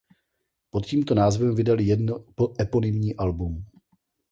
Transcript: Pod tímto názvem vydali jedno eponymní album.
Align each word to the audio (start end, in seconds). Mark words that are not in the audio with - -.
Pod 0.69 0.85
tímto 0.85 1.15
názvem 1.15 1.55
vydali 1.55 1.83
jedno 1.83 2.25
eponymní 2.61 3.15
album. 3.15 3.65